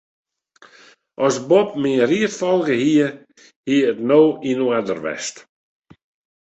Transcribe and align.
As 1.27 1.35
Bob 1.49 1.69
myn 1.81 2.01
ried 2.09 2.31
folge 2.39 2.75
hie, 2.83 3.07
hie 3.67 3.85
it 3.89 3.97
no 4.09 4.21
yn 4.49 4.63
oarder 4.65 4.99
west. 5.05 5.35